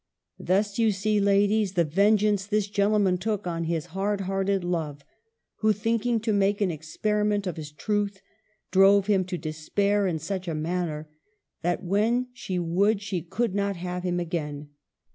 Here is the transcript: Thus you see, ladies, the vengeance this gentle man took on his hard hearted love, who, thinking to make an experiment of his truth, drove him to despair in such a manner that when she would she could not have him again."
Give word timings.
Thus 0.39 0.79
you 0.79 0.91
see, 0.91 1.19
ladies, 1.19 1.73
the 1.73 1.83
vengeance 1.83 2.47
this 2.47 2.67
gentle 2.67 2.97
man 2.97 3.19
took 3.19 3.45
on 3.45 3.65
his 3.65 3.85
hard 3.93 4.21
hearted 4.21 4.63
love, 4.63 5.05
who, 5.57 5.73
thinking 5.73 6.19
to 6.21 6.33
make 6.33 6.59
an 6.59 6.71
experiment 6.71 7.45
of 7.45 7.55
his 7.55 7.71
truth, 7.71 8.19
drove 8.71 9.05
him 9.05 9.23
to 9.25 9.37
despair 9.37 10.07
in 10.07 10.17
such 10.17 10.47
a 10.47 10.55
manner 10.55 11.07
that 11.61 11.83
when 11.83 12.29
she 12.33 12.57
would 12.57 12.99
she 12.99 13.21
could 13.21 13.53
not 13.53 13.75
have 13.75 14.01
him 14.01 14.19
again." 14.19 14.69